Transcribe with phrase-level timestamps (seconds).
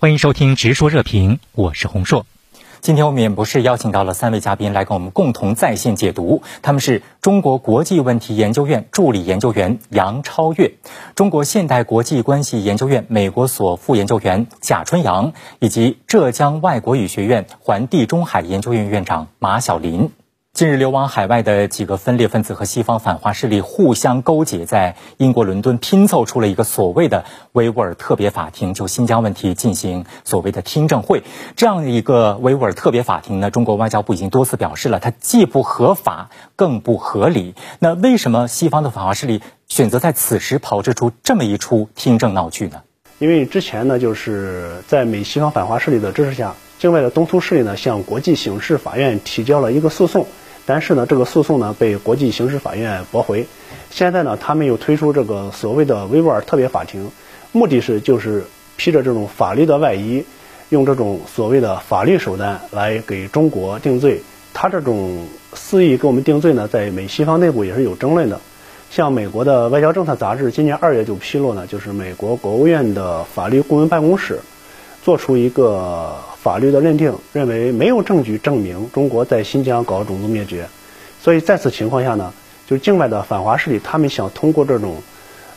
[0.00, 2.24] 欢迎收听《直说热评》，我是洪硕。
[2.80, 10.74] 今天我们也不是邀请到了三位嘉宾来跟我们共同在线解读，他们是中国国际问题研究院助理研究员杨超越，
[11.16, 20.12] 中国现代国际关系研究院美国所副研究员贾春阳，以及浙江外国语学院环地中海研究院院长马晓林。
[20.54, 31.22] 近日，流亡海外的几个分裂分子和西方反华势力互相勾结，在英国伦敦拼凑出了一个所谓的维吾尔特别法庭，就新疆问题进行所谓的听证会。
[31.54, 37.54] 这样的一个维吾尔特别法庭呢，中国外交部已经多次表示了，它既不合法，更不合理。
[37.78, 42.82] 那为什么西方的反华势力选择在此时炮制出这么一出听证闹剧呢？
[43.20, 50.26] 因为之前呢，就是在美西方反华势力的支持下，境外的东突势力呢，向国际刑事法院提交了一个诉讼。
[50.64, 53.46] 但是呢，这个诉讼呢被国际刑事法院驳回。
[53.90, 57.10] 现在呢，他们又推出这个所谓的维吾尔特别法庭，
[57.52, 58.44] 目的是就是
[58.76, 60.24] 披着这种法律的外衣，
[60.68, 64.20] 用这种所谓的法律手段来给中国定罪。
[64.52, 68.38] 他这种肆意给我们定罪呢，在美西方内部也是有争论的。
[68.90, 74.40] 像美国的外交政策杂志今年二月就披露呢，就是美国国务院的法律顾问办公室。
[75.02, 80.66] 做出一个法律的认定，认为没有证据证明中国在新疆搞种族灭绝，
[81.20, 82.32] 所以在此情况下呢，
[82.66, 85.02] 就境外的反华势力，他们想通过这种，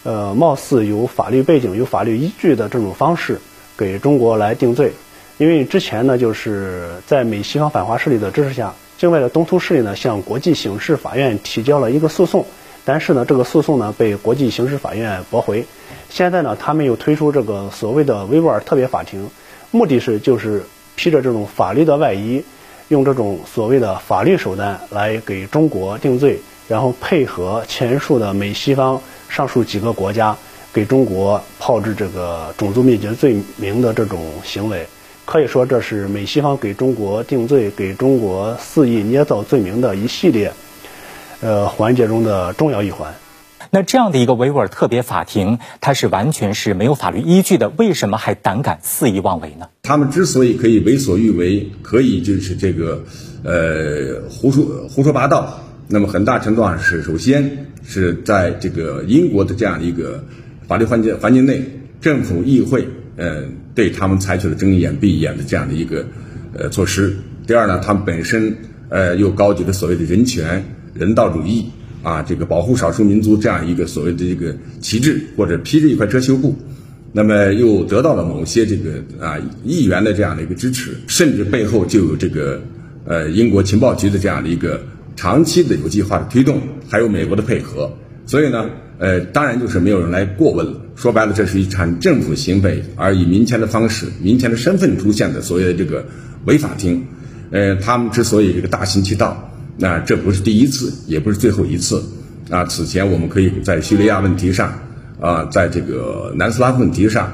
[0.03, 3.39] 呃，貌似有法律背景、有法律依据的这种方式，
[3.78, 4.92] 给中国来定罪。
[5.38, 12.45] 因为之前呢，就是在美西方反华势力的支持下，境外的东突势力呢，向国际刑事法院提交了一个诉讼，
[12.83, 15.65] 但是呢，这个诉讼呢被国际刑事法院驳回。
[16.09, 19.29] 现在呢，他们又推出这个所谓的维吾尔特别法庭。
[19.71, 20.63] 目的是就是
[20.95, 22.43] 披着这种法律的外衣，
[22.89, 30.35] 用这种所谓的法律手段来给中国定罪，然后配合前述的美西方上述几个国家
[30.73, 34.85] 给中国炮制这个种族灭绝罪名的这种行为，
[35.23, 40.52] 可以说这是美西方给中国定罪、给中国肆意捏造罪名的一系列
[41.42, 43.14] 呃环节中的重要一环。
[43.73, 49.70] 那这样的一个维吾尔特别法庭，它是完全是没有法律依据的，为什么还胆敢肆意妄为呢？
[49.83, 53.04] 他们之所以可以为所欲为，可以就是这个，
[53.43, 60.26] 呃，胡说胡说八道，那么很大程度上是首先是在这个英国的这样一个
[60.67, 61.64] 法律环境环境内，
[62.02, 66.05] 政府议会呃对他们采取了睁一眼闭一眼的这样的一个
[66.58, 67.15] 呃措施。
[67.48, 68.58] 第二呢，他们本身
[68.89, 71.65] 呃又高举的所谓的人权、人道主义。
[72.03, 76.55] 啊，这个保护少数民族这样一个所谓的这个旗帜，或者披着一块遮羞布，
[77.13, 82.59] 那么又得到了某些这个啊议员的这样的一个支持，甚至背后就有这个
[83.05, 84.81] 呃英国情报局的这样的一个
[85.15, 86.59] 长期的有计划的推动，
[86.89, 90.81] 还有美国的配合，所以呢，呃，当然就是没有人来过问了。
[90.95, 96.03] 说白了，这是一场政府行为，而以民间的方式、民间的身份出现的所谓的这个
[96.45, 97.05] 违法厅，
[97.52, 99.49] 呃，他们之所以这个大行其道。
[99.81, 102.03] 那这不是第一次，也不是最后一次。
[102.52, 104.71] 啊，此前我们可以在叙利亚问题上，
[105.19, 107.33] 啊，在这个南斯拉夫问题上，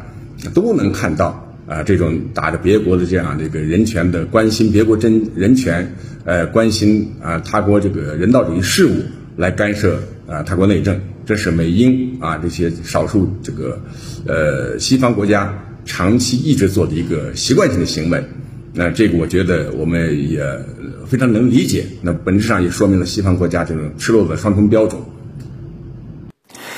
[0.53, 8.91] 都能看到啊，这种打着别国的这样这个人权的关心别国真人权，呃，关心啊他国这个人道主义事务
[9.36, 13.81] 来干涉啊他国内政，这是美英啊这些少数这个
[14.25, 15.53] 呃西方国家
[15.84, 18.24] 长期一直做的一个习惯性的行为。
[18.80, 20.40] 那这个我觉得我们也
[21.08, 25.02] 非常能理解，那本质上也说明了西方国家这种赤裸裸的双重标准。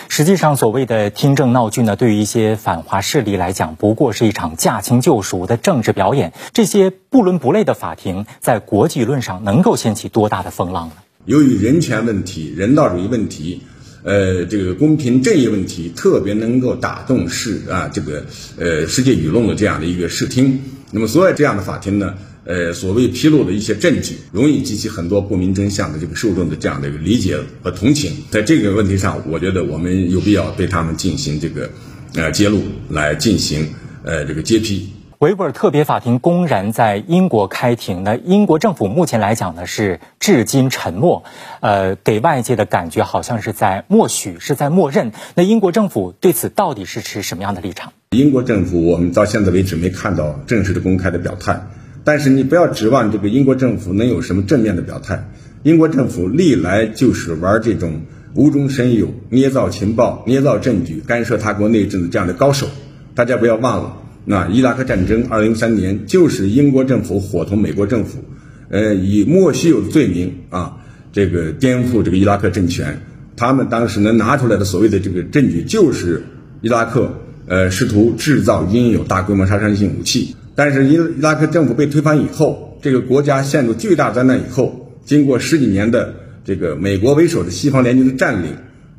[0.07, 6.31] 实际上，所谓的听证闹剧呢，对于一些反华势力来讲，不过是一场驾轻就熟的政治表演。
[6.53, 10.93] 这些不伦不类的法庭，在国际舆论上能够掀起多大的风浪呢？
[11.25, 13.61] 由于人权问题、人道主义问题，
[14.03, 18.23] 呃，这个公平正义问题，特别能够打动世啊这个
[18.57, 20.61] 呃世界舆论的这样的一个视听。
[20.91, 22.13] 那么，所有这样的法庭呢，
[22.45, 28.11] 呃，所谓披露的一些证据，容易激起很多不明真相的这个受众的这样的一个理解和同情。
[28.31, 31.69] 在这个问题上，我觉得我们有必要对他们进行这个，
[32.15, 33.67] 呃，揭露，来进行
[34.03, 34.89] 呃这个揭批。
[35.19, 41.25] 维吾尔特别法庭公然在英国开庭，那英国政府目前来讲呢是至今沉默，
[41.59, 45.11] 呃，给外界的感觉好像是在默许，是在默认。
[45.35, 47.91] 那英国政府对此到底是持什么样的立场？
[48.11, 51.63] 英国政府，我们到现在为止没看到正式的公开的表态。
[52.05, 55.25] 但是你不要指望这个英国政府能有什么正面的表态。
[55.63, 58.03] 英国政府历来就是玩这种
[58.35, 62.67] 无中生有、捏造情报、捏造证据、干涉他国内政的这样的高手。
[63.15, 68.23] 大家不要忘了，那伊拉克战争二零一三年就是英国政府伙同美国政府，
[68.69, 70.77] 呃，以莫须有的罪名啊，
[71.11, 73.01] 这个颠覆这个伊拉克政权。
[73.35, 76.23] 他们当时能拿出来的所谓的这个证据，就是
[76.61, 77.11] 伊拉克。
[77.51, 80.35] 呃，试图制造应有大规模杀伤性武器。
[80.53, 86.13] 但是伊伊拉克政府被推翻以后，这个国家陷入巨大灾难以后，经过十几年的
[86.45, 88.53] 这个美国为首的西方联军的占领、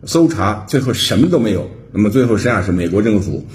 [0.05, 1.71] 搜查，最后什么都没有。
[1.93, 3.47] 那么最后实际上是美国政府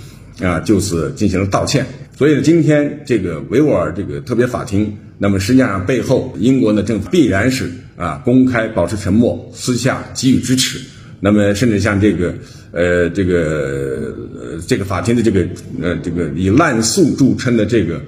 [0.41, 1.85] 啊，就此进行了道歉。
[2.17, 10.79] 所以，今天这个维吾尔这个特别法庭，那么实际上背后英国的政府必然是啊公开保持沉默，私下给予支持。
[11.19, 12.33] 那么甚至像这个
[12.71, 15.45] 呃这个呃这个法庭的这个
[15.81, 18.01] 呃这个以滥诉著称的这个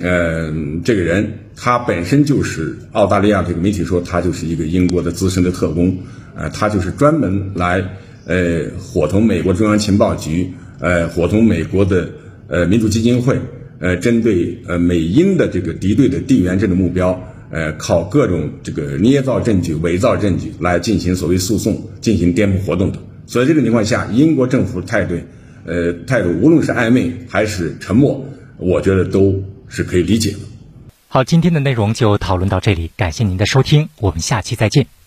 [0.00, 0.52] 呃
[0.84, 5.96] 这个人，他本身就是澳大利亚这个媒体说他就是一个英国的资深的特工，
[6.36, 7.82] 呃他就是专门来
[8.26, 12.10] 呃伙同美国中央情报局，呃伙同美国的
[12.48, 13.38] 呃民主基金会，
[13.80, 17.22] 呃针对呃美英的这个敌对的地缘政治目标。
[17.50, 22.98] 呃，靠各种这个捏造证据、伪造证据来进行所谓诉讼、进行颠覆活动的。
[23.26, 25.14] 所以这个情况下，英国政府态度，
[25.64, 28.22] 呃，态度无论是暧昧还是沉默，
[28.58, 30.40] 我觉得都是可以理解的。
[31.08, 34.97] 好，今天的内容就讨论到这里，感谢您的收听，我们下期再见。